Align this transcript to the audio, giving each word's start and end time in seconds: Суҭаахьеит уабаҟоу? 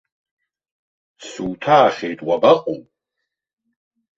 Суҭаахьеит 1.27 2.19
уабаҟоу? 2.27 2.81